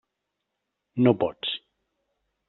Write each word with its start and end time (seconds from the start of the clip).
No 1.07 1.13
pots. 1.23 1.51